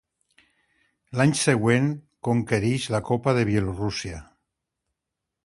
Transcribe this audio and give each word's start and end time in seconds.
L'any 1.19 1.33
següent, 1.41 1.91
conquerix 2.29 2.89
la 2.95 3.03
Copa 3.11 3.35
de 3.41 3.45
Bielorússia. 3.53 4.25